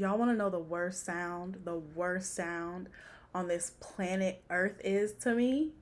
y'all 0.00 0.16
want 0.16 0.30
to 0.30 0.36
know 0.36 0.48
the 0.48 0.58
worst 0.58 1.04
sound? 1.04 1.58
The 1.64 1.78
worst 1.78 2.34
sound 2.34 2.88
on 3.34 3.48
this 3.48 3.72
planet 3.80 4.42
Earth 4.48 4.80
is 4.82 5.12
to 5.22 5.34
me? 5.34 5.72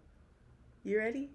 You 0.84 0.98
ready? 0.98 1.30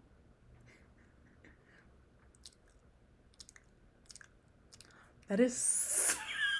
That 5.30 5.40
is 5.40 5.56
so. 5.58 6.18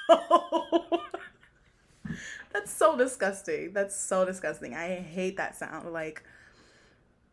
That's 2.54 2.72
so 2.72 2.98
disgusting. 2.98 3.74
That's 3.74 3.96
so 3.96 4.26
disgusting. 4.26 4.76
I 4.76 4.96
hate 4.96 5.38
that 5.38 5.56
sound. 5.58 5.92
Like, 5.92 6.24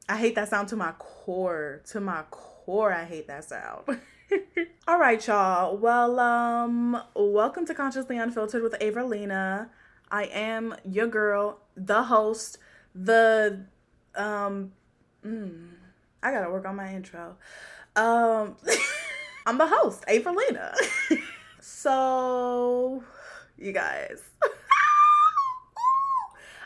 I 0.08 0.16
hate 0.16 0.34
that 0.34 0.48
sound 0.48 0.68
to 0.68 0.76
my 0.76 0.92
core. 0.98 1.82
To 1.90 2.00
my 2.00 2.22
core, 2.30 2.92
I 2.92 3.04
hate 3.04 3.28
that 3.28 3.44
sound. 3.44 4.00
All 4.88 4.98
right, 4.98 5.24
y'all. 5.26 5.76
Well, 5.76 6.18
um, 6.20 7.02
welcome 7.14 7.66
to 7.66 7.74
Consciously 7.74 8.18
Unfiltered 8.18 8.62
with 8.62 8.74
Avralina. 8.80 9.68
I 10.10 10.24
am 10.24 10.74
your 10.84 11.06
girl, 11.06 11.58
the 11.76 12.04
host, 12.04 12.58
the 12.94 13.64
um 14.16 14.72
mm, 15.24 15.68
I 16.22 16.32
gotta 16.32 16.50
work 16.50 16.66
on 16.66 16.76
my 16.76 16.92
intro. 16.94 17.36
Um 17.96 18.56
I'm 19.46 19.58
the 19.58 19.66
host, 19.66 20.04
Avralina. 20.08 20.74
so 21.60 23.02
you 23.58 23.72
guys. 23.72 24.20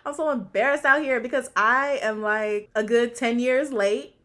I'm 0.07 0.15
so 0.15 0.31
embarrassed 0.31 0.85
out 0.85 1.03
here 1.03 1.19
because 1.19 1.49
I 1.57 1.99
am 2.03 2.21
like 2.21 2.69
a 2.75 2.83
good 2.83 3.15
10 3.15 3.39
years 3.39 3.73
late. 3.73 4.17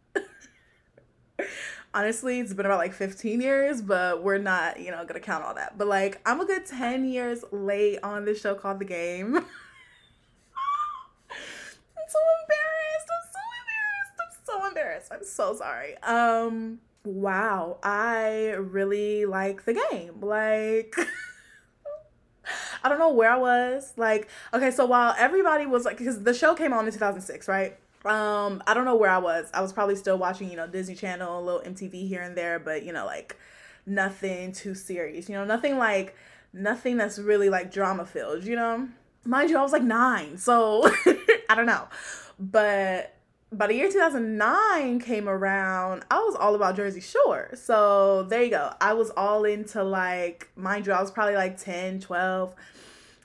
Honestly, 1.94 2.40
it's 2.40 2.54
been 2.54 2.66
about 2.66 2.78
like 2.78 2.94
15 2.94 3.42
years, 3.42 3.82
but 3.82 4.24
we're 4.24 4.38
not, 4.38 4.80
you 4.80 4.92
know, 4.92 5.04
gonna 5.06 5.20
count 5.20 5.44
all 5.44 5.56
that. 5.56 5.78
But 5.78 5.88
like, 5.88 6.22
I'm 6.26 6.40
a 6.40 6.46
good 6.46 6.66
10 6.66 7.06
years 7.06 7.44
late 7.52 8.00
on 8.04 8.26
this 8.26 8.40
show 8.42 8.54
called 8.54 8.80
The 8.80 8.86
Game. 8.86 9.36
I'm 9.36 9.44
so 12.08 12.20
embarrassed. 12.42 13.09
I'm 13.12 13.26
so 13.31 13.40
embarrassed. 13.62 14.20
I'm 14.20 14.31
so 14.46 14.68
embarrassed. 14.68 15.12
I'm 15.12 15.23
so 15.23 15.56
sorry. 15.56 15.98
Um, 16.04 16.80
wow, 17.04 17.78
I 17.84 18.56
really 18.58 19.26
like 19.26 19.66
the 19.66 19.74
game. 19.92 20.22
Like, 20.22 20.96
I 22.84 22.90
don't 22.90 23.00
know 23.00 23.12
where 23.12 23.31
I 23.31 23.38
was. 23.38 23.94
Like, 23.98 24.28
okay, 24.53 24.72
so 24.72 24.86
while 24.86 25.16
everybody 25.18 25.66
was 25.66 25.86
like, 25.86 25.98
because 25.98 26.24
the 26.24 26.34
show 26.34 26.56
came 26.56 26.74
on 26.74 26.86
in 26.86 26.92
2006, 26.92 27.48
right? 27.48 27.78
Um, 28.05 28.64
I 28.66 28.73
don't 28.73 28.86
know 28.86 28.95
where 28.95 29.09
I 29.09 29.17
was. 29.17 29.50
I 29.53 29.61
was 29.61 29.73
probably 29.73 29.95
still 29.95 30.17
watching, 30.17 30.50
you 30.50 30.55
know, 30.55 30.67
Disney 30.67 30.95
Channel, 30.95 31.39
a 31.39 31.44
little 31.44 31.61
MTV 31.61 32.08
here 32.08 32.22
and 32.22 32.36
there, 32.36 32.59
but 32.59 32.83
you 32.83 32.94
know, 32.94 33.06
like 33.06 33.38
nothing 33.86 34.52
too 34.52 34.73
serious. 34.73 35.28
You 35.28 35.36
know, 35.36 35.45
nothing 35.45 35.78
like 35.78 36.16
nothing 36.53 36.97
that's 36.97 37.19
really 37.19 37.50
like 37.50 37.72
drama 37.72 38.06
filled. 38.06 38.45
You 38.45 38.56
know, 38.56 38.88
mind 39.25 39.50
you, 39.50 39.58
I 39.58 39.61
was 39.61 39.73
like 39.73 39.83
nine, 39.83 40.38
so 40.38 40.89
I 41.50 41.56
don't 41.56 41.66
know, 41.66 41.88
but 42.39 43.16
by 43.52 43.67
the 43.67 43.73
year 43.73 43.89
2009 43.89 45.00
came 45.00 45.28
around, 45.28 46.03
I 46.11 46.19
was 46.19 46.36
all 46.36 46.56
about 46.56 46.75
Jersey 46.75 47.02
Shore. 47.02 47.50
So 47.56 48.23
there 48.23 48.44
you 48.44 48.52
go. 48.52 48.73
I 48.80 48.94
was 48.94 49.09
all 49.11 49.44
into 49.44 49.84
like, 49.84 50.50
mind 50.56 50.86
you, 50.86 50.94
I 50.94 51.02
was 51.02 51.09
probably 51.09 51.36
like 51.36 51.58
10, 51.58 52.00
12. 52.00 52.56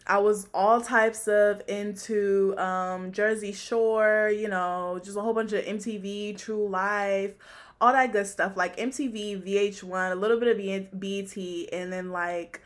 I 0.06 0.18
was 0.18 0.48
all 0.52 0.80
types 0.80 1.26
of 1.28 1.62
into 1.66 2.54
um, 2.58 3.12
Jersey 3.12 3.52
Shore, 3.52 4.30
you 4.34 4.48
know, 4.48 5.00
just 5.02 5.16
a 5.16 5.20
whole 5.20 5.32
bunch 5.32 5.52
of 5.52 5.64
MTV, 5.64 6.36
True 6.36 6.68
Life, 6.68 7.32
all 7.80 7.92
that 7.92 8.12
good 8.12 8.26
stuff. 8.26 8.56
Like 8.56 8.76
MTV, 8.76 9.42
VH1, 9.42 10.12
a 10.12 10.14
little 10.14 10.38
bit 10.38 10.48
of 10.48 11.00
BET, 11.00 11.36
and 11.72 11.92
then 11.92 12.10
like 12.10 12.60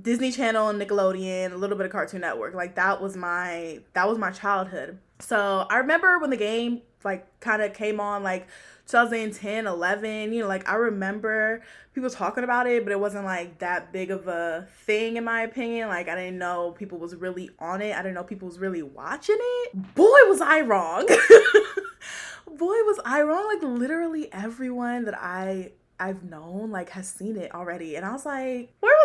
Disney 0.00 0.30
Channel 0.30 0.68
and 0.68 0.80
Nickelodeon, 0.80 1.52
a 1.52 1.56
little 1.56 1.76
bit 1.76 1.86
of 1.86 1.92
Cartoon 1.92 2.20
Network. 2.20 2.54
Like 2.54 2.76
that 2.76 3.02
was 3.02 3.16
my 3.16 3.80
that 3.94 4.08
was 4.08 4.18
my 4.18 4.30
childhood. 4.30 4.98
So 5.18 5.66
I 5.68 5.78
remember 5.78 6.18
when 6.20 6.30
the 6.30 6.36
game 6.36 6.82
like 7.04 7.40
kind 7.40 7.62
of 7.62 7.74
came 7.74 7.98
on 7.98 8.22
like 8.22 8.46
2010, 8.90 9.66
11, 9.66 10.32
you 10.32 10.42
know, 10.42 10.48
like 10.48 10.68
I 10.68 10.74
remember 10.74 11.62
people 11.94 12.10
talking 12.10 12.44
about 12.44 12.66
it, 12.66 12.84
but 12.84 12.92
it 12.92 13.00
wasn't 13.00 13.24
like 13.24 13.58
that 13.58 13.92
big 13.92 14.10
of 14.10 14.26
a 14.28 14.66
thing 14.84 15.16
in 15.16 15.24
my 15.24 15.42
opinion. 15.42 15.88
Like 15.88 16.08
I 16.08 16.14
didn't 16.14 16.38
know 16.38 16.72
people 16.72 16.98
was 16.98 17.14
really 17.14 17.50
on 17.58 17.82
it. 17.82 17.94
I 17.94 18.02
didn't 18.02 18.14
know 18.14 18.24
people 18.24 18.48
was 18.48 18.58
really 18.58 18.82
watching 18.82 19.38
it. 19.38 19.94
Boy, 19.94 20.18
was 20.26 20.40
I 20.40 20.60
wrong. 20.62 21.06
Boy, 22.46 22.66
was 22.66 23.00
I 23.04 23.22
wrong. 23.22 23.46
Like 23.46 23.62
literally 23.62 24.32
everyone 24.32 25.04
that 25.04 25.18
I 25.18 25.72
I've 26.00 26.24
known 26.24 26.70
like 26.70 26.90
has 26.90 27.08
seen 27.08 27.36
it 27.36 27.54
already. 27.54 27.96
And 27.96 28.04
I 28.04 28.12
was 28.12 28.24
like, 28.24 28.72
where? 28.80 28.99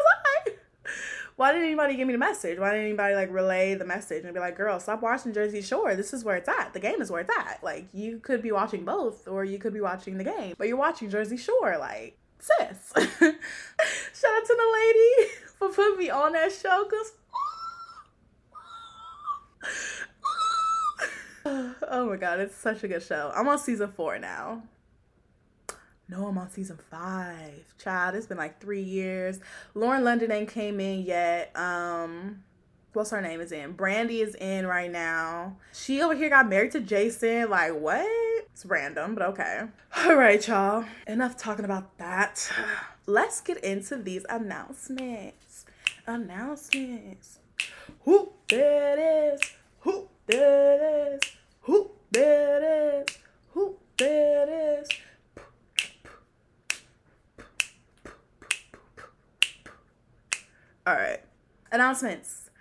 Why 1.35 1.51
didn't 1.51 1.67
anybody 1.67 1.95
give 1.95 2.07
me 2.07 2.13
the 2.13 2.19
message? 2.19 2.57
Why 2.59 2.71
didn't 2.71 2.85
anybody 2.85 3.13
like 3.13 3.29
relay 3.31 3.75
the 3.75 3.83
message 3.85 4.23
and 4.23 4.33
be 4.33 4.39
like, 4.39 4.55
girl, 4.55 4.79
stop 4.79 5.01
watching 5.01 5.33
Jersey 5.33 5.61
Shore. 5.61 5.95
This 5.95 6.13
is 6.13 6.23
where 6.23 6.37
it's 6.37 6.47
at. 6.47 6.73
The 6.73 6.79
game 6.79 7.01
is 7.01 7.11
where 7.11 7.21
it's 7.21 7.31
at. 7.37 7.59
Like, 7.61 7.87
you 7.93 8.19
could 8.19 8.41
be 8.41 8.53
watching 8.53 8.85
both 8.85 9.27
or 9.27 9.43
you 9.43 9.59
could 9.59 9.73
be 9.73 9.81
watching 9.81 10.17
the 10.17 10.23
game, 10.23 10.55
but 10.57 10.67
you're 10.67 10.77
watching 10.77 11.09
Jersey 11.09 11.35
Shore. 11.35 11.77
Like, 11.77 12.17
sis. 12.39 12.93
Shout 12.95 13.03
out 13.03 14.45
to 14.45 14.55
the 14.55 14.71
lady 14.73 15.31
for 15.57 15.69
putting 15.69 15.97
me 15.97 16.09
on 16.09 16.31
that 16.33 16.53
show 16.53 16.85
because. 16.89 17.11
oh 21.89 22.07
my 22.09 22.15
god, 22.15 22.39
it's 22.39 22.55
such 22.55 22.83
a 22.83 22.87
good 22.87 23.03
show. 23.03 23.31
I'm 23.35 23.47
on 23.49 23.59
season 23.59 23.89
four 23.89 24.17
now. 24.19 24.63
No, 26.07 26.27
I'm 26.27 26.37
on 26.37 26.49
season 26.51 26.77
five. 26.91 27.73
Child, 27.79 28.15
it's 28.15 28.27
been 28.27 28.37
like 28.37 28.61
three 28.61 28.81
years. 28.81 29.39
Lauren 29.73 30.03
London 30.03 30.31
ain't 30.31 30.49
came 30.49 30.79
in 30.79 31.01
yet. 31.03 31.51
Um, 31.55 32.43
what's 32.93 33.09
her 33.09 33.21
name 33.21 33.41
is 33.41 33.51
in? 33.51 33.71
Brandy 33.71 34.21
is 34.21 34.35
in 34.35 34.67
right 34.67 34.91
now. 34.91 35.57
She 35.73 36.01
over 36.03 36.13
here 36.13 36.29
got 36.29 36.47
married 36.47 36.71
to 36.73 36.79
Jason. 36.79 37.49
Like, 37.49 37.73
what? 37.73 38.05
It's 38.53 38.65
random, 38.65 39.15
but 39.15 39.23
okay. 39.29 39.63
All 39.97 40.15
right, 40.15 40.47
y'all. 40.47 40.85
Enough 41.07 41.37
talking 41.37 41.65
about 41.65 41.97
that. 41.97 42.51
Let's 43.07 43.41
get 43.41 43.63
into 43.63 43.97
these 43.97 44.25
announcements. 44.29 45.65
Announcements. 46.05 47.39
Who 48.03 48.31
that 48.49 48.99
is? 48.99 49.41
Who 49.79 50.07
that 50.27 51.17
is? 51.19 51.31
Who 51.61 51.91
that 52.11 52.61
is? 53.07 53.17
Who 53.53 53.75
that 53.97 54.49
is? 54.49 54.89
All 60.87 60.93
right. 60.93 61.19
Announcements. 61.71 62.51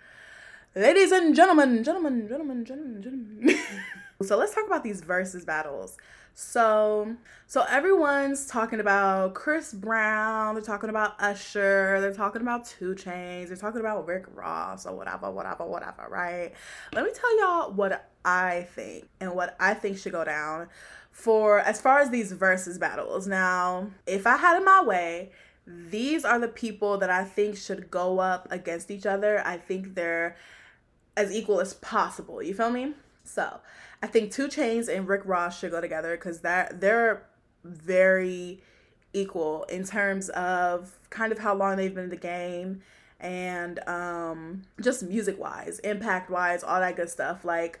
Ladies 0.75 1.11
and 1.11 1.35
gentlemen, 1.35 1.83
gentlemen, 1.83 2.27
gentlemen, 2.27 2.65
gentlemen, 2.65 3.03
gentlemen. 3.03 3.59
so 4.23 4.35
let's 4.35 4.55
talk 4.55 4.65
about 4.65 4.83
these 4.83 5.03
Verzuz 5.03 5.45
battles. 5.45 5.95
So, 6.33 7.15
so 7.45 7.63
everyone's 7.69 8.47
talking 8.47 8.79
about 8.79 9.35
Chris 9.35 9.75
Brown. 9.75 10.55
They're 10.55 10.63
talking 10.63 10.89
about 10.89 11.21
Usher. 11.21 12.01
They're 12.01 12.15
talking 12.15 12.41
about 12.41 12.65
2 12.65 12.95
Chainz. 12.95 13.49
They're 13.49 13.57
talking 13.57 13.79
about 13.79 14.07
Rick 14.07 14.25
Ross 14.33 14.87
or 14.87 14.95
whatever, 14.95 15.29
whatever, 15.29 15.63
whatever. 15.63 16.07
Right? 16.09 16.51
Let 16.93 17.05
me 17.05 17.11
tell 17.13 17.39
y'all 17.39 17.73
what 17.73 18.09
I 18.25 18.67
think 18.73 19.07
and 19.19 19.35
what 19.35 19.55
I 19.59 19.75
think 19.75 19.99
should 19.99 20.13
go 20.13 20.23
down 20.23 20.69
for 21.11 21.59
as 21.59 21.79
far 21.79 21.99
as 21.99 22.09
these 22.09 22.33
Verzuz 22.33 22.79
battles. 22.79 23.27
Now, 23.27 23.91
if 24.07 24.25
I 24.25 24.35
had 24.35 24.59
it 24.59 24.65
my 24.65 24.81
way, 24.81 25.31
these 25.67 26.23
are 26.23 26.39
the 26.39 26.47
people 26.47 26.97
that 26.99 27.09
I 27.09 27.23
think 27.23 27.57
should 27.57 27.89
go 27.89 28.19
up 28.19 28.47
against 28.51 28.91
each 28.91 29.05
other. 29.05 29.41
I 29.45 29.57
think 29.57 29.95
they're 29.95 30.35
as 31.17 31.31
equal 31.31 31.59
as 31.59 31.73
possible. 31.75 32.41
You 32.41 32.53
feel 32.53 32.69
me? 32.69 32.93
So 33.23 33.59
I 34.01 34.07
think 34.07 34.31
2 34.31 34.47
Chainz 34.47 34.87
and 34.87 35.07
Rick 35.07 35.21
Ross 35.25 35.59
should 35.59 35.71
go 35.71 35.81
together 35.81 36.15
because 36.15 36.41
that 36.41 36.79
they're 36.79 37.25
very 37.63 38.61
equal 39.13 39.63
in 39.63 39.83
terms 39.83 40.29
of 40.29 40.99
kind 41.09 41.31
of 41.31 41.39
how 41.39 41.55
long 41.55 41.77
they've 41.77 41.95
been 41.95 42.05
in 42.05 42.09
the 42.09 42.15
game 42.17 42.81
and 43.19 43.79
um 43.87 44.63
just 44.81 45.01
music 45.01 45.39
wise, 45.39 45.79
impact 45.79 46.29
wise, 46.29 46.63
all 46.63 46.79
that 46.79 46.95
good 46.95 47.09
stuff. 47.09 47.43
Like 47.43 47.79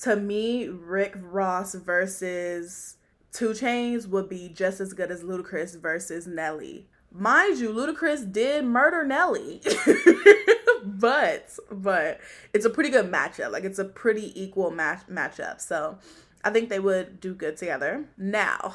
to 0.00 0.16
me, 0.16 0.68
Rick 0.68 1.16
Ross 1.20 1.74
versus 1.74 2.96
2 3.32 3.50
Chainz 3.50 4.06
would 4.08 4.28
be 4.28 4.48
just 4.48 4.80
as 4.80 4.94
good 4.94 5.10
as 5.10 5.22
Ludacris 5.22 5.78
versus 5.78 6.26
Nelly 6.26 6.88
mind 7.16 7.58
you, 7.58 7.70
Ludacris 7.70 8.30
did 8.30 8.64
murder 8.64 9.04
Nelly. 9.04 9.60
but 10.84 11.58
but 11.70 12.20
it's 12.52 12.64
a 12.64 12.70
pretty 12.70 12.90
good 12.90 13.10
matchup. 13.10 13.50
Like 13.50 13.64
it's 13.64 13.78
a 13.78 13.84
pretty 13.84 14.40
equal 14.40 14.70
match 14.70 15.00
matchup. 15.10 15.60
So 15.60 15.98
I 16.44 16.50
think 16.50 16.68
they 16.68 16.78
would 16.78 17.20
do 17.20 17.34
good 17.34 17.56
together. 17.56 18.04
Now, 18.16 18.74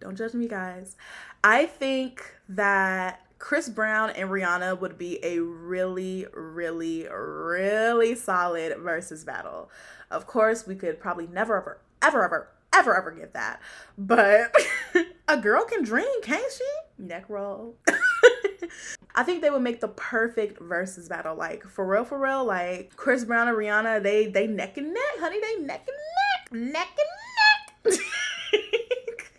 don't 0.00 0.16
judge 0.16 0.34
me 0.34 0.48
guys. 0.48 0.96
I 1.44 1.66
think 1.66 2.24
that 2.48 3.20
Chris 3.38 3.68
Brown 3.68 4.10
and 4.10 4.30
Rihanna 4.30 4.80
would 4.80 4.96
be 4.96 5.18
a 5.24 5.40
really, 5.40 6.26
really, 6.32 7.08
really 7.10 8.14
solid 8.14 8.72
Verzuz 8.78 9.26
battle. 9.26 9.68
Of 10.10 10.26
course, 10.26 10.66
we 10.66 10.76
could 10.76 11.00
probably 11.00 11.26
never, 11.26 11.56
ever, 11.58 11.80
ever, 12.00 12.24
ever, 12.24 12.48
ever, 12.72 12.96
ever 12.96 13.10
get 13.10 13.32
that. 13.32 13.60
But 13.98 14.54
a 15.28 15.36
girl 15.38 15.64
can 15.64 15.82
dream, 15.82 16.22
can't 16.22 16.52
she? 16.52 16.64
Neck 17.02 17.28
roll. 17.28 17.76
I 19.14 19.24
think 19.24 19.42
they 19.42 19.50
would 19.50 19.62
make 19.62 19.80
the 19.80 19.88
perfect 19.88 20.60
Verzuz 20.60 21.08
battle. 21.08 21.36
Like 21.36 21.64
for 21.64 21.86
real, 21.86 22.04
for 22.04 22.18
real. 22.18 22.44
Like 22.44 22.94
Chris 22.96 23.24
Brown 23.24 23.48
and 23.48 23.56
Rihanna, 23.56 24.02
they 24.02 24.26
they 24.26 24.46
neck 24.46 24.76
and 24.78 24.94
neck, 24.94 25.18
honey. 25.18 25.40
They 25.40 25.62
neck 25.64 25.86
and 26.52 26.62
neck, 26.72 26.72
neck 26.72 26.88
and 27.84 27.94
neck. 27.94 29.32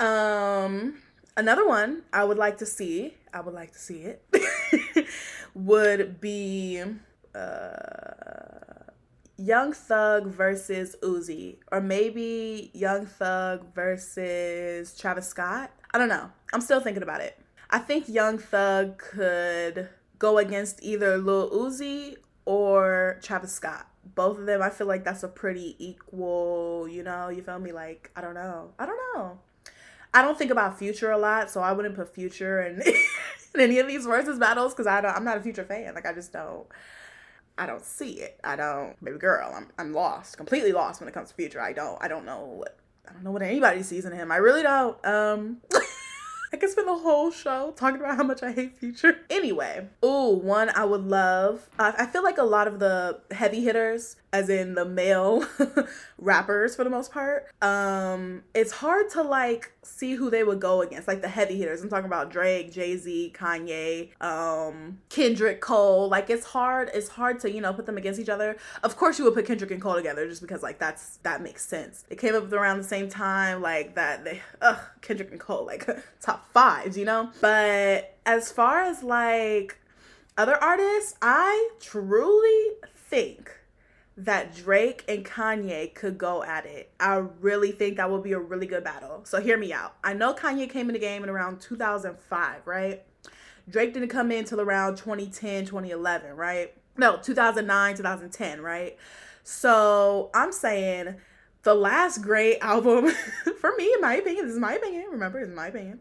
um, 0.06 0.98
another 1.36 1.66
one 1.66 2.02
I 2.12 2.22
would 2.24 2.38
like 2.38 2.58
to 2.58 2.66
see. 2.66 3.14
I 3.32 3.40
would 3.40 3.54
like 3.54 3.72
to 3.72 3.78
see 3.78 4.02
it. 4.02 4.22
would 5.54 6.20
be 6.20 6.82
uh, 7.34 8.46
Young 9.38 9.72
Thug 9.72 10.26
versus 10.28 10.96
Uzi, 11.02 11.56
or 11.72 11.80
maybe 11.80 12.70
Young 12.74 13.06
Thug 13.06 13.74
versus 13.74 14.96
Travis 14.96 15.28
Scott. 15.28 15.70
I 15.96 15.98
don't 15.98 16.08
know. 16.10 16.30
I'm 16.52 16.60
still 16.60 16.80
thinking 16.80 17.02
about 17.02 17.22
it. 17.22 17.38
I 17.70 17.78
think 17.78 18.06
Young 18.06 18.36
Thug 18.36 18.98
could 18.98 19.88
go 20.18 20.36
against 20.36 20.82
either 20.82 21.16
Lil 21.16 21.50
Uzi 21.50 22.16
or 22.44 23.18
Travis 23.22 23.54
Scott. 23.54 23.88
Both 24.14 24.38
of 24.38 24.44
them, 24.44 24.60
I 24.60 24.68
feel 24.68 24.86
like 24.86 25.04
that's 25.04 25.22
a 25.22 25.28
pretty 25.28 25.74
equal, 25.78 26.86
you 26.86 27.02
know, 27.02 27.30
you 27.30 27.40
feel 27.42 27.58
me? 27.58 27.72
Like, 27.72 28.10
I 28.14 28.20
don't 28.20 28.34
know. 28.34 28.72
I 28.78 28.84
don't 28.84 28.98
know. 29.14 29.38
I 30.12 30.20
don't 30.20 30.36
think 30.36 30.50
about 30.50 30.78
Future 30.78 31.12
a 31.12 31.16
lot, 31.16 31.50
so 31.50 31.62
I 31.62 31.72
wouldn't 31.72 31.94
put 31.94 32.14
Future 32.14 32.60
in, 32.60 32.82
in 33.54 33.60
any 33.62 33.78
of 33.78 33.88
these 33.88 34.06
Verzuz 34.06 34.38
battles 34.38 34.74
because 34.74 34.86
I 34.86 35.00
don't. 35.00 35.16
I'm 35.16 35.24
not 35.24 35.38
a 35.38 35.40
Future 35.40 35.64
fan. 35.64 35.94
Like, 35.94 36.04
I 36.04 36.12
just 36.12 36.30
don't. 36.30 36.66
I 37.56 37.64
don't 37.64 37.86
see 37.86 38.20
it. 38.20 38.38
I 38.44 38.54
don't. 38.54 39.02
Baby 39.02 39.16
girl, 39.16 39.50
I'm 39.56 39.68
I'm 39.78 39.94
lost, 39.94 40.36
completely 40.36 40.72
lost 40.72 41.00
when 41.00 41.08
it 41.08 41.12
comes 41.12 41.30
to 41.30 41.34
Future. 41.34 41.62
I 41.62 41.72
don't. 41.72 41.96
I 42.02 42.08
don't 42.08 42.26
know 42.26 42.44
what. 42.58 42.76
I 43.08 43.12
don't 43.12 43.22
know 43.22 43.30
what 43.30 43.42
anybody 43.42 43.82
sees 43.82 44.04
in 44.04 44.12
him. 44.12 44.30
I 44.30 44.36
really 44.36 44.62
don't. 44.62 45.02
Um. 45.06 45.62
I 46.56 46.58
could 46.58 46.70
spend 46.70 46.88
the 46.88 46.96
whole 46.96 47.30
show 47.30 47.74
talking 47.76 48.00
about 48.00 48.16
how 48.16 48.22
much 48.22 48.42
I 48.42 48.50
hate 48.50 48.78
Future. 48.78 49.20
Anyway, 49.28 49.88
ooh, 50.02 50.30
one 50.30 50.70
I 50.70 50.86
would 50.86 51.04
love. 51.06 51.68
Uh, 51.78 51.92
I 51.98 52.06
feel 52.06 52.22
like 52.24 52.38
a 52.38 52.44
lot 52.44 52.66
of 52.66 52.78
the 52.78 53.20
heavy 53.30 53.62
hitters, 53.62 54.16
as 54.36 54.50
in 54.50 54.74
the 54.74 54.84
male 54.84 55.46
rappers 56.18 56.76
for 56.76 56.84
the 56.84 56.90
most 56.90 57.10
part, 57.10 57.46
um, 57.62 58.42
it's 58.54 58.70
hard 58.70 59.08
to 59.08 59.22
like 59.22 59.72
see 59.82 60.14
who 60.14 60.28
they 60.28 60.44
would 60.44 60.60
go 60.60 60.82
against. 60.82 61.08
Like 61.08 61.22
the 61.22 61.28
heavy 61.28 61.56
hitters. 61.56 61.80
I'm 61.80 61.88
talking 61.88 62.04
about 62.04 62.30
Drake, 62.30 62.70
Jay 62.70 62.98
Z, 62.98 63.32
Kanye, 63.34 64.10
um, 64.22 64.98
Kendrick 65.08 65.62
Cole. 65.62 66.10
Like 66.10 66.28
it's 66.28 66.44
hard. 66.44 66.90
It's 66.92 67.08
hard 67.08 67.40
to 67.40 67.50
you 67.50 67.62
know 67.62 67.72
put 67.72 67.86
them 67.86 67.96
against 67.96 68.20
each 68.20 68.28
other. 68.28 68.58
Of 68.82 68.96
course, 68.96 69.18
you 69.18 69.24
would 69.24 69.32
put 69.32 69.46
Kendrick 69.46 69.70
and 69.70 69.80
Cole 69.80 69.94
together 69.94 70.28
just 70.28 70.42
because 70.42 70.62
like 70.62 70.78
that's 70.78 71.16
that 71.18 71.40
makes 71.42 71.64
sense. 71.64 72.04
They 72.06 72.16
came 72.16 72.34
up 72.34 72.52
around 72.52 72.76
the 72.76 72.84
same 72.84 73.08
time. 73.08 73.62
Like 73.62 73.94
that. 73.94 74.22
They 74.24 74.42
ugh 74.60 74.78
Kendrick 75.00 75.30
and 75.30 75.40
Cole 75.40 75.64
like 75.64 75.88
top 76.20 76.52
fives, 76.52 76.98
you 76.98 77.06
know? 77.06 77.30
But 77.40 78.18
as 78.26 78.52
far 78.52 78.82
as 78.82 79.02
like 79.02 79.78
other 80.36 80.62
artists, 80.62 81.14
I 81.22 81.70
truly 81.80 82.76
think 82.94 83.50
that 84.16 84.54
Drake 84.54 85.04
and 85.08 85.24
Kanye 85.24 85.94
could 85.94 86.16
go 86.16 86.42
at 86.42 86.64
it. 86.64 86.90
I 86.98 87.16
really 87.40 87.72
think 87.72 87.98
that 87.98 88.10
would 88.10 88.22
be 88.22 88.32
a 88.32 88.38
really 88.38 88.66
good 88.66 88.82
battle. 88.82 89.20
So 89.24 89.40
hear 89.40 89.58
me 89.58 89.72
out. 89.72 89.96
I 90.02 90.14
know 90.14 90.32
Kanye 90.32 90.70
came 90.70 90.88
in 90.88 90.94
the 90.94 90.98
game 90.98 91.22
in 91.22 91.28
around 91.28 91.60
2005, 91.60 92.66
right? 92.66 93.02
Drake 93.68 93.92
didn't 93.92 94.08
come 94.08 94.30
in 94.30 94.44
till 94.44 94.60
around 94.60 94.96
2010, 94.96 95.66
2011, 95.66 96.34
right? 96.34 96.72
No, 96.96 97.18
2009, 97.18 97.96
2010, 97.96 98.60
right? 98.62 98.96
So 99.42 100.30
I'm 100.32 100.52
saying 100.52 101.16
the 101.62 101.74
last 101.74 102.22
great 102.22 102.58
album 102.62 103.10
for 103.60 103.72
me, 103.76 103.92
in 103.92 104.00
my 104.00 104.14
opinion, 104.14 104.46
this 104.46 104.54
is 104.54 104.60
my 104.60 104.74
opinion. 104.74 105.06
Remember, 105.10 105.40
it's 105.40 105.54
my 105.54 105.66
opinion. 105.66 106.00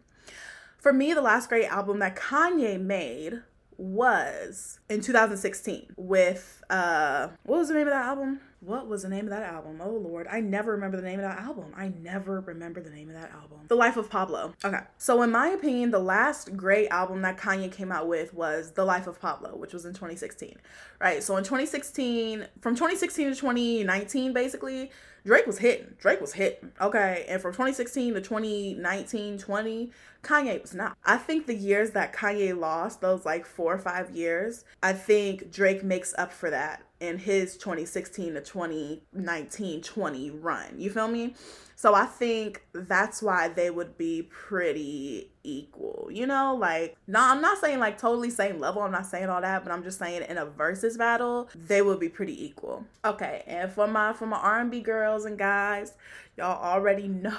For 0.77 0.93
me, 0.93 1.13
the 1.13 1.21
last 1.21 1.49
great 1.49 1.65
album 1.65 1.99
that 1.99 2.15
Kanye 2.15 2.79
made 2.79 3.41
was 3.77 4.79
in 4.89 5.01
2016 5.01 5.93
with 5.97 6.63
uh 6.69 7.29
what 7.43 7.59
was 7.59 7.67
the 7.67 7.73
name 7.73 7.87
of 7.87 7.93
that 7.93 8.05
album? 8.05 8.39
What 8.61 8.87
was 8.87 9.03
the 9.03 9.09
name 9.09 9.25
of 9.25 9.29
that 9.29 9.43
album? 9.43 9.79
Oh 9.83 9.91
lord, 9.91 10.27
I 10.29 10.39
never 10.39 10.71
remember 10.71 10.97
the 10.97 11.03
name 11.03 11.19
of 11.19 11.25
that 11.25 11.37
album. 11.37 11.71
I 11.75 11.89
never 11.89 12.41
remember 12.41 12.81
the 12.81 12.89
name 12.89 13.09
of 13.09 13.15
that 13.15 13.31
album. 13.31 13.59
The 13.67 13.75
Life 13.75 13.97
of 13.97 14.09
Pablo. 14.09 14.53
Okay. 14.63 14.79
So 14.97 15.21
in 15.21 15.31
my 15.31 15.49
opinion, 15.49 15.91
the 15.91 15.99
last 15.99 16.55
great 16.57 16.87
album 16.89 17.21
that 17.21 17.37
Kanye 17.37 17.71
came 17.71 17.91
out 17.91 18.07
with 18.07 18.33
was 18.33 18.71
The 18.71 18.83
Life 18.83 19.07
of 19.07 19.19
Pablo, 19.19 19.55
which 19.55 19.73
was 19.73 19.85
in 19.85 19.93
2016. 19.93 20.57
Right? 20.99 21.21
So 21.21 21.37
in 21.37 21.43
2016, 21.43 22.47
from 22.61 22.73
2016 22.73 23.29
to 23.29 23.35
2019 23.35 24.33
basically, 24.33 24.91
Drake 25.25 25.47
was 25.47 25.57
hitting. 25.57 25.95
Drake 25.99 26.21
was 26.21 26.33
hitting. 26.33 26.71
Okay. 26.79 27.25
And 27.27 27.41
from 27.41 27.51
2016 27.51 28.13
to 28.15 28.21
2019, 28.21 29.37
20, 29.37 29.91
Kanye 30.25 30.61
was 30.61 30.73
not. 30.73 30.97
I 31.05 31.17
think 31.17 31.45
the 31.45 31.55
years 31.55 31.91
that 31.91 32.13
Kanye 32.13 32.57
lost, 32.57 32.99
those 32.99 33.25
like 33.25 33.45
four 33.45 33.73
or 33.73 33.77
five 33.77 34.09
years, 34.15 34.65
I 34.81 34.93
think 34.93 35.51
Drake 35.51 35.83
makes 35.83 36.13
up 36.17 36.33
for 36.33 36.49
that 36.49 36.81
in 36.99 37.19
his 37.19 37.57
2016 37.57 38.33
to 38.33 38.41
2019 38.41 39.81
20 39.81 40.29
run. 40.31 40.79
You 40.79 40.89
feel 40.89 41.07
me? 41.07 41.35
So 41.75 41.93
I 41.93 42.05
think 42.05 42.65
that's 42.73 43.21
why 43.21 43.49
they 43.49 43.69
would 43.69 43.97
be 43.97 44.23
pretty 44.23 45.29
equal. 45.43 46.09
You 46.11 46.25
know, 46.25 46.55
like 46.55 46.95
no, 47.05 47.19
I'm 47.21 47.41
not 47.41 47.59
saying 47.59 47.79
like 47.79 47.97
totally 47.97 48.29
same 48.31 48.59
level. 48.59 48.81
I'm 48.81 48.91
not 48.91 49.05
saying 49.05 49.29
all 49.29 49.41
that, 49.41 49.63
but 49.63 49.71
I'm 49.71 49.83
just 49.83 49.99
saying 49.99 50.23
in 50.27 50.37
a 50.37 50.45
Verzuz 50.45 50.97
battle, 50.97 51.49
they 51.53 51.81
would 51.81 51.99
be 51.99 52.09
pretty 52.09 52.43
equal. 52.43 52.85
Okay, 53.03 53.43
and 53.45 53.71
for 53.71 53.87
my 53.87 54.13
for 54.13 54.25
my 54.25 54.37
R&B 54.37 54.81
girls 54.81 55.25
and 55.25 55.37
guys, 55.37 55.93
y'all 56.37 56.63
already 56.63 57.07
know. 57.09 57.37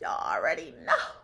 y'all 0.00 0.34
already 0.34 0.72
know. 0.86 1.19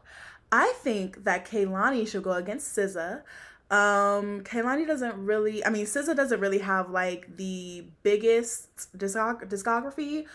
I 0.52 0.72
think 0.78 1.25
that 1.25 1.46
Kehlani 1.46 2.06
should 2.06 2.22
go 2.22 2.32
against 2.32 2.76
SZA. 2.76 3.22
Um, 3.70 4.43
Kehlani 4.43 4.87
doesn't 4.87 5.16
really. 5.16 5.64
I 5.64 5.70
mean, 5.70 5.87
SZA 5.87 6.14
doesn't 6.14 6.40
really 6.40 6.58
have 6.58 6.90
like 6.90 7.37
the 7.37 7.84
biggest 8.02 8.96
discog- 8.96 9.48
discography, 9.48 10.26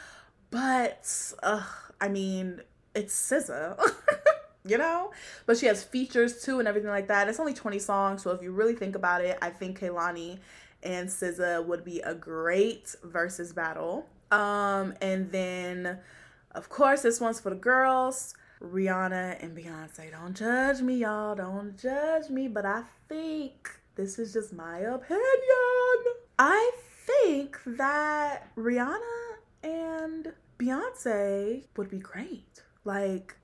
but 0.50 1.08
uh, 1.42 1.64
I 2.00 2.10
mean, 2.10 2.62
it's 2.94 3.16
SZA. 3.16 3.80
you 4.66 4.78
know? 4.78 5.12
But 5.46 5.58
she 5.58 5.66
has 5.68 5.84
features 5.84 6.44
too 6.44 6.60
and 6.60 6.68
everything 6.68 6.90
like 6.90 7.08
that. 7.08 7.28
It's 7.28 7.40
only 7.40 7.54
20 7.54 7.80
songs, 7.80 8.24
so 8.24 8.32
if 8.32 8.42
you 8.42 8.52
really 8.52 8.76
think 8.76 8.96
about 8.96 9.24
it, 9.24 9.38
I 9.42 9.50
think 9.50 9.80
Kehlani 9.80 10.40
and 10.84 11.08
SZA 11.10 11.66
would 11.66 11.84
be 11.84 12.00
a 12.02 12.14
great 12.14 12.96
Verzuz 13.06 13.54
battle. 13.54 14.08
Um, 14.32 14.94
and 15.02 15.32
then 15.32 16.00
of 16.54 16.70
course 16.70 17.02
this 17.02 17.20
one's 17.20 17.40
for 17.40 17.50
the 17.50 17.56
girls. 17.56 18.34
Rihanna 18.62 19.44
and 19.44 19.58
Beyonce. 19.58 20.12
Don't 20.12 20.36
judge 20.36 20.82
me, 20.82 20.98
y'all. 20.98 21.36
Don't 21.36 21.78
judge 21.78 22.30
me, 22.30 22.48
but 22.48 22.66
I 22.66 22.84
think 23.10 23.70
this 23.96 24.20
is 24.20 24.34
just 24.34 24.54
my 24.54 24.80
opinion. 24.80 25.22
I 26.38 26.72
think 27.06 27.58
that 27.66 28.56
Rihanna 28.56 29.00
and 29.64 30.34
Beyonce 30.60 31.66
would 31.76 31.90
be 31.90 32.00
great. 32.00 32.62
Like, 32.86 33.36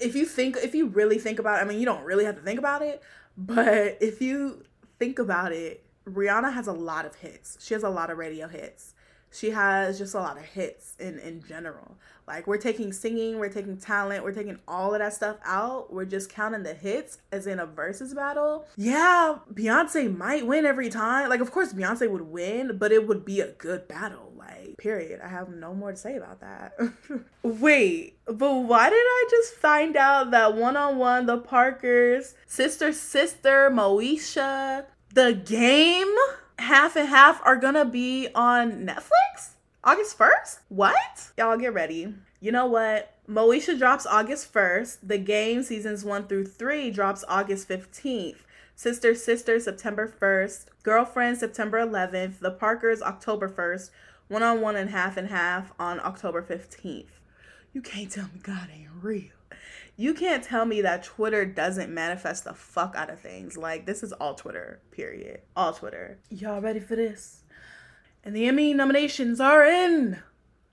if 0.00 0.14
you 0.14 0.26
think, 0.26 0.56
if 0.62 0.74
you 0.74 0.86
really 0.88 1.18
think 1.18 1.38
about 1.38 1.58
it, 1.58 1.62
I 1.62 1.68
mean, 1.68 1.78
you 1.78 1.86
don't 1.86 2.04
really 2.04 2.24
have 2.24 2.36
to 2.36 2.42
think 2.42 2.58
about 2.58 2.82
it, 2.82 3.02
but 3.36 3.98
if 4.00 4.20
you 4.20 4.64
think 4.98 5.18
about 5.18 5.52
it, 5.52 5.84
Rihanna 6.04 6.52
has 6.52 6.66
a 6.66 6.72
lot 6.72 7.06
of 7.06 7.16
hits. 7.16 7.58
She 7.60 7.74
has 7.74 7.82
a 7.82 7.88
lot 7.88 8.10
of 8.10 8.18
radio 8.18 8.46
hits. 8.48 8.94
She 9.32 9.50
has 9.50 9.98
just 9.98 10.14
a 10.14 10.18
lot 10.18 10.38
of 10.38 10.44
hits 10.44 10.94
in 10.98 11.18
in 11.18 11.42
general. 11.46 11.96
Like 12.26 12.46
we're 12.46 12.56
taking 12.56 12.92
singing, 12.92 13.38
we're 13.38 13.50
taking 13.50 13.76
talent, 13.76 14.24
we're 14.24 14.32
taking 14.32 14.58
all 14.66 14.92
of 14.92 14.98
that 14.98 15.14
stuff 15.14 15.36
out. 15.44 15.92
We're 15.92 16.06
just 16.06 16.28
counting 16.28 16.64
the 16.64 16.74
hits 16.74 17.18
as 17.30 17.46
in 17.46 17.60
a 17.60 17.66
Verzuz 17.66 18.14
battle. 18.14 18.66
Yeah, 18.76 19.38
Beyonce 19.52 20.14
might 20.14 20.44
win 20.44 20.66
every 20.66 20.88
time. 20.88 21.28
Like 21.28 21.40
of 21.40 21.52
course 21.52 21.72
Beyonce 21.72 22.10
would 22.10 22.22
win, 22.22 22.78
but 22.78 22.90
it 22.90 23.06
would 23.06 23.24
be 23.24 23.40
a 23.40 23.52
good 23.52 23.86
battle. 23.86 24.32
Like 24.36 24.76
period. 24.78 25.20
I 25.22 25.28
have 25.28 25.50
no 25.50 25.72
more 25.72 25.92
to 25.92 25.96
say 25.96 26.16
about 26.16 26.40
that. 26.40 26.74
Wait, 27.42 28.18
but 28.26 28.54
why 28.54 28.90
did 28.90 28.96
I 28.96 29.26
just 29.30 29.54
find 29.54 29.96
out 29.96 30.32
that 30.32 30.56
one 30.56 30.76
on 30.76 30.98
one 30.98 31.26
the 31.26 31.38
Parkers, 31.38 32.34
sister 32.46 32.92
sister 32.92 33.70
Moesha, 33.70 34.86
the 35.14 35.32
game 35.32 36.14
half 36.58 36.96
and 36.96 37.08
half 37.08 37.40
are 37.44 37.56
gonna 37.56 37.84
be 37.84 38.28
on 38.34 38.86
Netflix? 38.86 39.50
August 39.84 40.18
1st? 40.18 40.58
What? 40.68 41.30
Y'all 41.38 41.56
get 41.56 41.72
ready. 41.72 42.12
You 42.40 42.52
know 42.52 42.66
what? 42.66 43.14
Moesha 43.28 43.78
drops 43.78 44.04
August 44.06 44.52
1st. 44.52 44.98
The 45.02 45.18
game 45.18 45.62
seasons 45.62 46.04
1 46.04 46.26
through 46.26 46.46
3 46.46 46.90
drops 46.90 47.24
August 47.28 47.68
15th. 47.68 48.38
Sister 48.74 49.14
Sister 49.14 49.60
September 49.60 50.12
1st. 50.20 50.66
Girlfriend 50.82 51.38
September 51.38 51.78
11th. 51.78 52.40
The 52.40 52.50
Parkers 52.50 53.00
October 53.00 53.48
1st. 53.48 53.90
One 54.28 54.42
on 54.42 54.60
one 54.60 54.76
and 54.76 54.90
half 54.90 55.16
and 55.16 55.28
half 55.28 55.72
on 55.78 56.00
October 56.00 56.42
15th. 56.42 57.20
You 57.72 57.80
can't 57.80 58.10
tell 58.10 58.24
me 58.34 58.40
God 58.42 58.68
ain't 58.72 58.90
real. 59.00 59.35
You 59.98 60.12
can't 60.12 60.44
tell 60.44 60.66
me 60.66 60.82
that 60.82 61.04
Twitter 61.04 61.46
doesn't 61.46 61.92
manifest 61.92 62.44
the 62.44 62.52
fuck 62.52 62.94
out 62.94 63.08
of 63.08 63.18
things. 63.18 63.56
Like, 63.56 63.86
this 63.86 64.02
is 64.02 64.12
all 64.12 64.34
Twitter, 64.34 64.80
period. 64.90 65.40
All 65.56 65.72
Twitter. 65.72 66.18
Y'all 66.28 66.60
ready 66.60 66.80
for 66.80 66.96
this? 66.96 67.44
And 68.22 68.36
the 68.36 68.46
Emmy 68.46 68.74
nominations 68.74 69.40
are 69.40 69.64
in. 69.64 70.18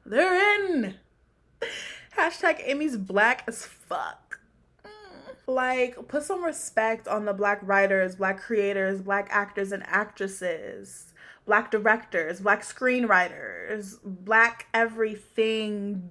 They're 0.05 0.57
in. 0.59 0.95
Hashtag 2.17 2.61
Emmy's 2.65 2.97
black 2.97 3.45
as 3.47 3.65
fuck. 3.65 4.39
Mm. 4.83 4.89
Like, 5.47 6.07
put 6.09 6.23
some 6.23 6.43
respect 6.43 7.07
on 7.07 7.23
the 7.23 7.33
black 7.33 7.59
writers, 7.61 8.17
black 8.17 8.41
creators, 8.41 9.01
black 9.01 9.29
actors 9.31 9.71
and 9.71 9.83
actresses, 9.87 11.13
black 11.45 11.71
directors, 11.71 12.41
black 12.41 12.61
screenwriters, 12.61 13.99
black 14.03 14.67
everything. 14.73 16.09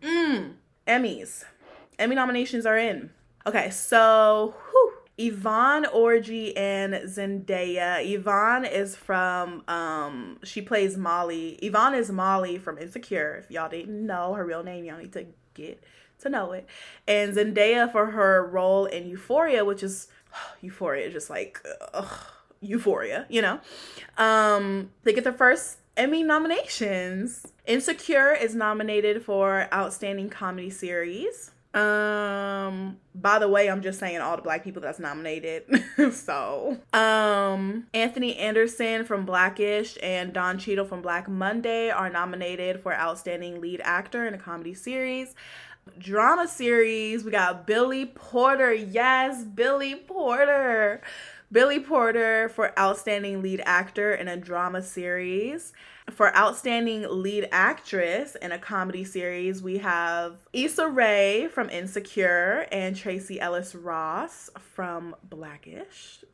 Mm. 0.00 0.54
Emmys. 0.86 1.44
Emmy 1.98 2.14
nominations 2.14 2.66
are 2.66 2.78
in. 2.78 3.10
Okay, 3.46 3.70
so 3.70 4.54
whew, 4.70 4.92
Yvonne 5.18 5.84
Orji 5.84 6.52
and 6.56 6.94
Zendaya. 6.94 8.04
Yvonne 8.04 8.64
is 8.64 8.96
from 8.96 9.62
um 9.68 10.38
she 10.42 10.62
plays 10.62 10.96
Molly. 10.96 11.58
Yvonne 11.62 11.94
is 11.94 12.10
Molly 12.10 12.58
from 12.58 12.78
Insecure. 12.78 13.36
If 13.44 13.50
y'all 13.50 13.68
didn't 13.68 14.06
know 14.06 14.34
her 14.34 14.44
real 14.44 14.62
name, 14.62 14.84
y'all 14.84 14.98
need 14.98 15.12
to 15.12 15.26
get 15.54 15.82
to 16.20 16.28
know 16.28 16.52
it. 16.52 16.66
And 17.06 17.34
Zendaya 17.34 17.90
for 17.90 18.06
her 18.06 18.46
role 18.46 18.86
in 18.86 19.06
Euphoria, 19.08 19.64
which 19.64 19.82
is 19.82 20.08
Euphoria, 20.60 21.10
just 21.10 21.30
like 21.30 21.60
ugh, 21.92 22.18
Euphoria, 22.60 23.26
you 23.28 23.42
know. 23.42 23.60
Um, 24.18 24.90
they 25.04 25.12
get 25.12 25.24
their 25.24 25.32
first 25.32 25.78
Emmy 25.96 26.24
nominations. 26.24 27.46
Insecure 27.66 28.32
is 28.32 28.54
nominated 28.54 29.22
for 29.22 29.68
Outstanding 29.72 30.28
Comedy 30.28 30.70
Series. 30.70 31.52
Um, 31.74 32.98
by 33.16 33.40
the 33.40 33.48
way, 33.48 33.68
I'm 33.68 33.82
just 33.82 33.98
saying 33.98 34.20
all 34.20 34.36
the 34.36 34.42
black 34.42 34.62
people 34.62 34.80
that's 34.80 35.00
nominated. 35.00 35.64
so, 36.12 36.78
um, 36.92 37.88
Anthony 37.92 38.36
Anderson 38.36 39.04
from 39.04 39.26
Blackish 39.26 39.98
and 40.00 40.32
Don 40.32 40.58
Cheadle 40.58 40.84
from 40.84 41.02
Black 41.02 41.28
Monday 41.28 41.90
are 41.90 42.08
nominated 42.08 42.80
for 42.80 42.94
Outstanding 42.94 43.60
Lead 43.60 43.80
Actor 43.82 44.26
in 44.26 44.34
a 44.34 44.38
Comedy 44.38 44.72
Series. 44.72 45.34
Drama 45.98 46.48
series, 46.48 47.24
we 47.24 47.30
got 47.30 47.66
Billy 47.66 48.06
Porter. 48.06 48.72
Yes, 48.72 49.44
Billy 49.44 49.96
Porter. 49.96 51.02
Billy 51.54 51.78
Porter 51.78 52.48
for 52.48 52.76
Outstanding 52.76 53.40
Lead 53.40 53.62
Actor 53.64 54.14
in 54.14 54.26
a 54.26 54.36
Drama 54.36 54.82
Series. 54.82 55.72
For 56.10 56.36
Outstanding 56.36 57.06
Lead 57.08 57.48
Actress 57.52 58.34
in 58.34 58.50
a 58.50 58.58
Comedy 58.58 59.04
Series, 59.04 59.62
we 59.62 59.78
have 59.78 60.34
Issa 60.52 60.88
Rae 60.88 61.46
from 61.46 61.70
Insecure 61.70 62.66
and 62.72 62.96
Tracee 62.96 63.38
Ellis 63.38 63.72
Ross 63.72 64.50
from 64.58 65.14
Blackish. 65.22 66.24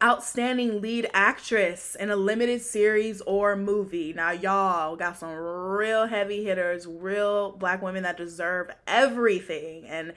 Outstanding 0.00 0.80
Lead 0.80 1.10
Actress 1.12 1.96
in 1.96 2.08
a 2.08 2.16
limited 2.16 2.62
series 2.62 3.20
or 3.22 3.56
movie. 3.56 4.12
Now, 4.12 4.30
y'all 4.30 4.94
got 4.94 5.18
some 5.18 5.34
real 5.34 6.06
heavy 6.06 6.44
hitters, 6.44 6.86
real 6.86 7.50
black 7.50 7.82
women 7.82 8.04
that 8.04 8.16
deserve 8.16 8.70
everything. 8.86 9.86
And 9.86 10.12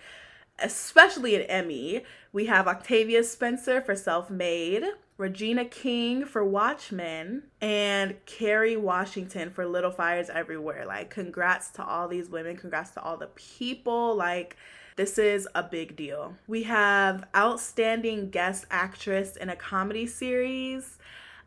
especially 0.59 1.35
an 1.35 1.43
Emmy. 1.43 2.03
We 2.31 2.45
have 2.45 2.67
Octavia 2.67 3.23
Spencer 3.23 3.81
for 3.81 3.95
Self 3.95 4.29
Made, 4.29 4.83
Regina 5.17 5.65
King 5.65 6.25
for 6.25 6.43
Watchmen, 6.43 7.43
and 7.61 8.15
Kerry 8.25 8.75
Washington 8.75 9.49
for 9.49 9.65
Little 9.65 9.91
Fires 9.91 10.29
Everywhere. 10.29 10.85
Like, 10.85 11.09
congrats 11.09 11.69
to 11.71 11.85
all 11.85 12.07
these 12.07 12.29
women, 12.29 12.57
congrats 12.57 12.91
to 12.91 13.01
all 13.01 13.17
the 13.17 13.27
people. 13.35 14.15
Like, 14.15 14.57
this 14.95 15.17
is 15.17 15.47
a 15.55 15.63
big 15.63 15.95
deal. 15.95 16.35
We 16.47 16.63
have 16.63 17.25
Outstanding 17.35 18.29
Guest 18.29 18.65
Actress 18.69 19.35
in 19.35 19.49
a 19.49 19.55
Comedy 19.55 20.05
Series. 20.05 20.97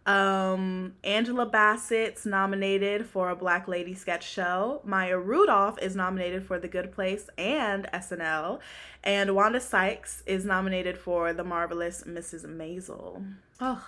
Um, 0.07 0.95
Angela 1.03 1.51
Bassett's 1.51 2.25
nominated 2.25 3.07
for 3.07 3.29
a 3.29 3.37
Black 3.37 3.67
Lady 3.67 3.93
sketch 3.93 4.29
show. 4.29 4.81
Maya 4.85 5.19
Rudolph 5.19 5.83
is 5.83 5.97
nominated 5.97 6.47
for 6.47 6.61
The 6.61 6.69
Good 6.69 6.93
Place 6.93 7.29
and 7.37 7.89
SNL. 7.93 8.61
And 9.03 9.35
Wanda 9.35 9.61
Sykes 9.61 10.23
is 10.25 10.45
nominated 10.45 10.97
for 10.97 11.33
The 11.33 11.43
Marvelous 11.43 12.05
Mrs. 12.05 12.47
Maisel. 12.47 13.35
Oh, 13.61 13.85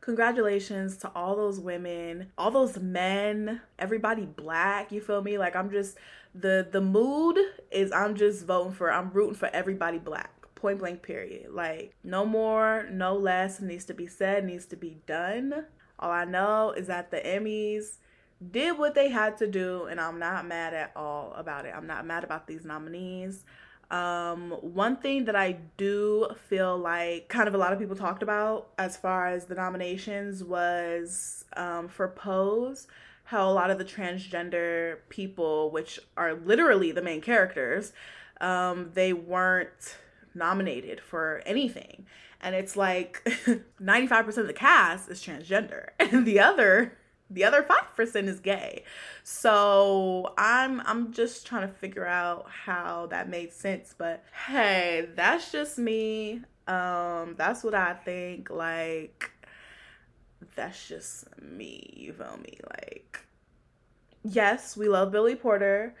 congratulations 0.00 0.96
to 0.98 1.10
all 1.16 1.34
those 1.34 1.58
women, 1.58 2.30
all 2.38 2.52
those 2.52 2.78
men, 2.78 3.60
everybody 3.76 4.24
black, 4.24 4.92
you 4.92 5.00
feel 5.00 5.20
me? 5.20 5.36
Like 5.36 5.56
I'm 5.56 5.70
just 5.70 5.96
the 6.32 6.66
the 6.70 6.80
mood 6.80 7.38
is 7.72 7.90
I'm 7.90 8.14
just 8.14 8.46
voting 8.46 8.72
for 8.72 8.92
I'm 8.92 9.10
rooting 9.10 9.34
for 9.34 9.48
everybody 9.52 9.98
black 9.98 10.35
point 10.66 10.80
blank 10.80 11.02
period. 11.02 11.52
Like 11.52 11.94
no 12.02 12.26
more 12.26 12.88
no 12.90 13.14
less 13.14 13.60
needs 13.60 13.84
to 13.84 13.94
be 13.94 14.08
said 14.08 14.44
needs 14.44 14.66
to 14.66 14.76
be 14.76 14.96
done. 15.06 15.66
All 16.00 16.10
i 16.10 16.24
know 16.24 16.72
is 16.76 16.88
that 16.88 17.12
the 17.12 17.18
emmys 17.18 17.98
did 18.50 18.76
what 18.76 18.96
they 18.96 19.08
had 19.08 19.36
to 19.38 19.46
do 19.46 19.84
and 19.84 19.98
i'm 19.98 20.18
not 20.18 20.46
mad 20.46 20.74
at 20.74 20.90
all 20.96 21.32
about 21.36 21.66
it. 21.66 21.72
I'm 21.76 21.86
not 21.86 22.04
mad 22.04 22.24
about 22.24 22.48
these 22.48 22.64
nominees. 22.64 23.44
Um 23.92 24.50
one 24.60 24.96
thing 24.96 25.26
that 25.26 25.36
i 25.36 25.52
do 25.76 26.30
feel 26.48 26.76
like 26.76 27.28
kind 27.28 27.46
of 27.46 27.54
a 27.54 27.58
lot 27.58 27.72
of 27.72 27.78
people 27.78 27.94
talked 27.94 28.24
about 28.24 28.70
as 28.76 28.96
far 28.96 29.28
as 29.28 29.44
the 29.44 29.54
nominations 29.54 30.42
was 30.42 31.44
um 31.56 31.86
for 31.86 32.08
pose 32.08 32.88
how 33.22 33.48
a 33.48 33.54
lot 33.60 33.70
of 33.70 33.78
the 33.78 33.84
transgender 33.84 34.98
people 35.08 35.70
which 35.70 36.00
are 36.16 36.34
literally 36.34 36.90
the 36.90 37.02
main 37.02 37.20
characters 37.20 37.92
um 38.40 38.90
they 38.94 39.12
weren't 39.12 39.96
nominated 40.36 41.00
for 41.00 41.42
anything. 41.46 42.06
And 42.40 42.54
it's 42.54 42.76
like 42.76 43.22
95% 43.82 44.36
of 44.36 44.46
the 44.46 44.52
cast 44.52 45.10
is 45.10 45.22
transgender 45.22 45.88
and 45.98 46.26
the 46.26 46.40
other 46.40 46.96
the 47.28 47.42
other 47.42 47.64
5% 47.64 48.28
is 48.28 48.38
gay. 48.38 48.84
So, 49.24 50.32
I'm 50.38 50.80
I'm 50.82 51.12
just 51.12 51.44
trying 51.44 51.66
to 51.66 51.74
figure 51.74 52.06
out 52.06 52.46
how 52.48 53.06
that 53.06 53.28
made 53.28 53.52
sense, 53.52 53.96
but 53.98 54.22
hey, 54.46 55.08
that's 55.16 55.50
just 55.50 55.76
me. 55.76 56.42
Um 56.68 57.34
that's 57.36 57.64
what 57.64 57.74
I 57.74 57.94
think 57.94 58.48
like 58.50 59.32
that's 60.54 60.86
just 60.88 61.24
me, 61.40 61.94
you 61.96 62.12
feel 62.12 62.38
me? 62.42 62.58
Like 62.70 63.20
yes, 64.22 64.76
we 64.76 64.88
love 64.88 65.10
Billy 65.10 65.34
Porter 65.34 65.94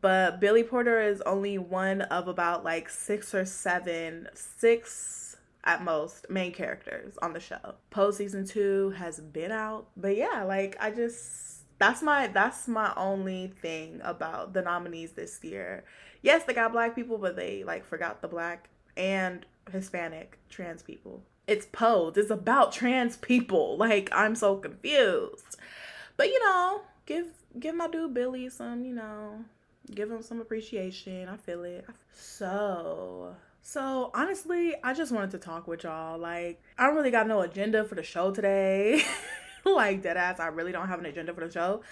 but 0.00 0.40
Billy 0.40 0.62
Porter 0.62 1.00
is 1.00 1.20
only 1.22 1.58
one 1.58 2.02
of 2.02 2.28
about 2.28 2.64
like 2.64 2.88
six 2.88 3.34
or 3.34 3.44
seven, 3.44 4.28
six 4.34 5.36
at 5.64 5.84
most 5.84 6.28
main 6.30 6.52
characters 6.52 7.16
on 7.20 7.32
the 7.32 7.40
show. 7.40 7.74
Pose 7.90 8.16
season 8.16 8.46
two 8.46 8.90
has 8.90 9.20
been 9.20 9.52
out, 9.52 9.88
but 9.96 10.16
yeah, 10.16 10.44
like 10.44 10.76
I 10.80 10.90
just 10.90 11.64
that's 11.78 12.02
my 12.02 12.28
that's 12.28 12.68
my 12.68 12.92
only 12.96 13.52
thing 13.60 14.00
about 14.02 14.54
the 14.54 14.62
nominees 14.62 15.12
this 15.12 15.42
year. 15.42 15.84
Yes, 16.22 16.44
they 16.44 16.54
got 16.54 16.72
black 16.72 16.94
people, 16.94 17.18
but 17.18 17.36
they 17.36 17.64
like 17.64 17.84
forgot 17.84 18.22
the 18.22 18.28
black 18.28 18.68
and 18.96 19.44
Hispanic 19.70 20.38
trans 20.48 20.82
people. 20.82 21.22
It's 21.46 21.66
Pose. 21.66 22.16
It's 22.16 22.30
about 22.30 22.72
trans 22.72 23.16
people. 23.16 23.76
Like 23.82 24.08
I'm 24.12 24.34
so 24.36 24.56
confused. 24.56 25.56
But 26.16 26.28
you 26.28 26.40
know, 26.40 26.82
give 27.04 27.26
give 27.58 27.74
my 27.74 27.88
dude 27.88 28.14
Billy 28.14 28.48
some, 28.48 28.84
you 28.84 28.94
know, 28.94 29.44
give 29.90 30.08
them 30.08 30.22
some 30.22 30.40
appreciation. 30.40 31.28
I 31.28 31.36
feel 31.36 31.64
it. 31.64 31.86
So, 32.12 33.34
so 33.62 34.10
honestly, 34.14 34.74
I 34.82 34.94
just 34.94 35.12
wanted 35.12 35.30
to 35.32 35.38
talk 35.38 35.66
with 35.66 35.84
y'all. 35.84 36.18
Like, 36.18 36.62
I 36.78 36.86
don't 36.86 36.96
really 36.96 37.10
got 37.10 37.26
no 37.26 37.40
agenda 37.40 37.84
for 37.84 37.94
the 37.94 38.02
show 38.02 38.30
today. 38.30 39.02
like 39.64 40.02
dead 40.02 40.16
ass, 40.16 40.40
I 40.40 40.48
really 40.48 40.72
don't 40.72 40.88
have 40.88 40.98
an 40.98 41.06
agenda 41.06 41.32
for 41.34 41.46
the 41.46 41.52
show. 41.52 41.82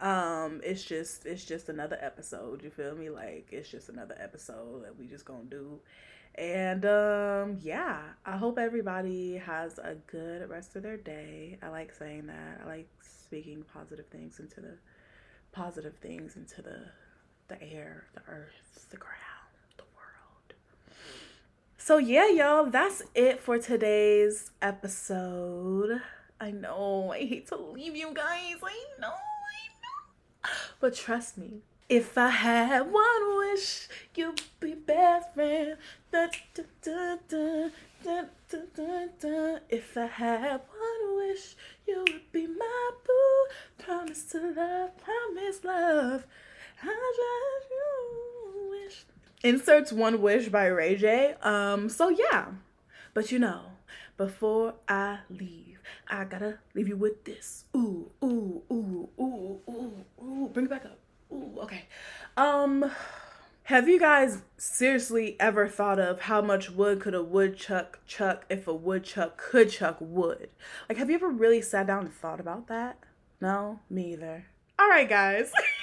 Um, 0.00 0.60
it's 0.62 0.84
just 0.84 1.24
it's 1.24 1.44
just 1.44 1.68
another 1.68 1.98
episode. 2.00 2.62
You 2.62 2.70
feel 2.70 2.94
me? 2.94 3.08
Like 3.08 3.48
it's 3.50 3.68
just 3.68 3.88
another 3.88 4.16
episode 4.20 4.84
that 4.84 4.98
we 4.98 5.06
just 5.06 5.24
gonna 5.24 5.44
do. 5.44 5.80
And 6.34 6.84
um, 6.84 7.58
yeah, 7.62 8.00
I 8.26 8.36
hope 8.36 8.58
everybody 8.58 9.38
has 9.38 9.78
a 9.78 9.94
good 10.06 10.48
rest 10.50 10.76
of 10.76 10.82
their 10.82 10.98
day. 10.98 11.58
I 11.62 11.68
like 11.68 11.94
saying 11.94 12.26
that. 12.26 12.60
I 12.62 12.66
like 12.66 12.88
speaking 13.00 13.64
positive 13.72 14.06
things 14.08 14.38
into 14.38 14.60
the 14.60 14.76
positive 15.52 15.96
things 15.96 16.36
into 16.36 16.60
the 16.60 16.82
the 17.48 17.62
air, 17.62 18.04
the 18.14 18.22
earth, 18.28 18.86
the 18.90 18.96
ground, 18.96 19.16
the 19.76 19.84
world. 19.94 20.54
So, 21.76 21.98
yeah, 21.98 22.28
y'all, 22.28 22.66
that's 22.66 23.02
it 23.14 23.40
for 23.40 23.58
today's 23.58 24.50
episode. 24.60 26.00
I 26.40 26.50
know, 26.50 27.12
I 27.12 27.20
hate 27.20 27.48
to 27.48 27.56
leave 27.56 27.96
you 27.96 28.12
guys. 28.12 28.56
I 28.62 28.84
know, 29.00 29.08
I 29.08 29.68
know. 29.82 30.50
But 30.80 30.94
trust 30.94 31.38
me, 31.38 31.62
if 31.88 32.18
I 32.18 32.30
had 32.30 32.92
one 32.92 33.38
wish, 33.38 33.88
you'd 34.14 34.42
be 34.60 34.74
best 34.74 35.34
friend. 35.34 35.76
Da, 36.12 36.26
da, 36.82 37.16
da. 37.28 37.68
If 39.68 39.96
I 39.96 40.06
had 40.06 40.60
one 40.60 41.16
wish, 41.16 41.56
you 41.86 41.98
would 41.98 42.32
be 42.32 42.46
my 42.46 42.90
boo. 43.06 43.46
Promise 43.78 44.24
to 44.32 44.52
love, 44.52 44.90
promise 44.98 45.64
love. 45.64 46.26
Inserts 49.42 49.92
One 49.92 50.20
Wish 50.22 50.48
by 50.48 50.66
Ray 50.66 50.96
J. 50.96 51.34
Um, 51.40 51.88
so 51.88 52.08
yeah. 52.08 52.46
But 53.14 53.30
you 53.30 53.38
know, 53.38 53.60
before 54.16 54.74
I 54.88 55.20
leave, 55.30 55.80
I 56.08 56.24
gotta 56.24 56.58
leave 56.74 56.88
you 56.88 56.96
with 56.96 57.24
this. 57.24 57.64
Ooh, 57.76 58.10
ooh, 58.24 58.62
ooh, 58.72 59.08
ooh, 59.20 59.60
ooh, 59.68 60.04
ooh. 60.20 60.50
Bring 60.52 60.66
it 60.66 60.70
back 60.70 60.84
up. 60.84 60.98
Ooh, 61.32 61.60
okay. 61.60 61.84
Um, 62.36 62.90
Have 63.64 63.88
you 63.88 63.98
guys 63.98 64.42
seriously 64.56 65.36
ever 65.40 65.68
thought 65.68 65.98
of 65.98 66.22
how 66.22 66.40
much 66.40 66.70
wood 66.70 67.00
could 67.00 67.14
a 67.14 67.22
woodchuck 67.22 67.98
chuck 68.06 68.46
if 68.48 68.66
a 68.68 68.74
woodchuck 68.74 69.36
could 69.36 69.70
chuck 69.70 69.96
wood? 70.00 70.50
Like, 70.88 70.98
have 70.98 71.08
you 71.08 71.16
ever 71.16 71.28
really 71.28 71.62
sat 71.62 71.88
down 71.88 72.06
and 72.06 72.14
thought 72.14 72.38
about 72.38 72.68
that? 72.68 72.98
No, 73.40 73.80
me 73.90 74.12
either. 74.12 74.46
All 74.78 74.88
right, 74.88 75.08
guys. 75.08 75.52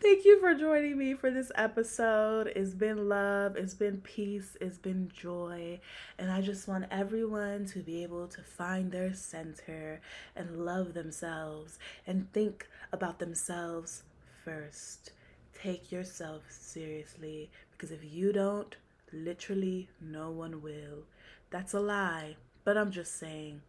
Thank 0.00 0.24
you 0.24 0.40
for 0.40 0.54
joining 0.54 0.96
me 0.96 1.12
for 1.12 1.30
this 1.30 1.52
episode. 1.56 2.50
It's 2.56 2.72
been 2.72 3.06
love, 3.06 3.56
it's 3.56 3.74
been 3.74 4.00
peace, 4.00 4.56
it's 4.58 4.78
been 4.78 5.12
joy. 5.14 5.78
And 6.18 6.30
I 6.30 6.40
just 6.40 6.66
want 6.66 6.86
everyone 6.90 7.66
to 7.66 7.80
be 7.80 8.02
able 8.02 8.26
to 8.28 8.40
find 8.40 8.90
their 8.90 9.12
center 9.12 10.00
and 10.34 10.64
love 10.64 10.94
themselves 10.94 11.78
and 12.06 12.32
think 12.32 12.66
about 12.94 13.18
themselves 13.18 14.04
first. 14.42 15.10
Take 15.52 15.92
yourself 15.92 16.44
seriously 16.48 17.50
because 17.72 17.90
if 17.90 18.00
you 18.02 18.32
don't, 18.32 18.74
literally 19.12 19.90
no 20.00 20.30
one 20.30 20.62
will. 20.62 21.04
That's 21.50 21.74
a 21.74 21.80
lie, 21.80 22.36
but 22.64 22.78
I'm 22.78 22.90
just 22.90 23.18
saying. 23.18 23.60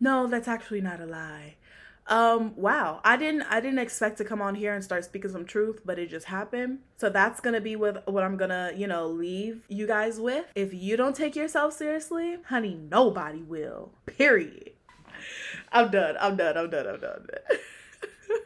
No, 0.00 0.26
that's 0.26 0.48
actually 0.48 0.80
not 0.80 1.00
a 1.00 1.06
lie. 1.06 1.54
Um, 2.06 2.54
wow. 2.56 3.00
I 3.04 3.16
didn't 3.16 3.42
I 3.42 3.60
didn't 3.60 3.78
expect 3.78 4.18
to 4.18 4.24
come 4.24 4.42
on 4.42 4.54
here 4.54 4.74
and 4.74 4.84
start 4.84 5.04
speaking 5.04 5.30
some 5.30 5.46
truth, 5.46 5.80
but 5.84 5.98
it 5.98 6.10
just 6.10 6.26
happened. 6.26 6.80
So 6.96 7.08
that's 7.08 7.40
gonna 7.40 7.60
be 7.60 7.76
with 7.76 7.98
what 8.06 8.22
I'm 8.22 8.36
gonna, 8.36 8.72
you 8.76 8.86
know, 8.86 9.06
leave 9.06 9.64
you 9.68 9.86
guys 9.86 10.20
with. 10.20 10.46
If 10.54 10.74
you 10.74 10.96
don't 10.96 11.16
take 11.16 11.34
yourself 11.34 11.72
seriously, 11.72 12.38
honey, 12.46 12.74
nobody 12.74 13.42
will. 13.42 13.92
Period. 14.06 14.72
I'm 15.72 15.90
done. 15.90 16.16
I'm 16.20 16.36
done. 16.36 16.56
I'm 16.56 16.70
done. 16.70 16.86
I'm 16.86 17.00
done. 17.00 17.16
I'm 17.20 17.26
done. 17.48 17.58